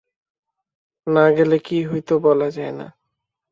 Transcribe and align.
না 1.07 1.25
গেলে 1.31 1.57
কী 1.59 1.77
হইত 1.83 2.09
বলা 2.23 2.47
যায় 2.49 2.73
না। 2.73 2.87